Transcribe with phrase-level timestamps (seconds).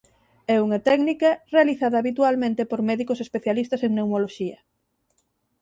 [0.55, 4.57] É unha técnica realizada habitualmente por médicos especialistas en pneumoloxía.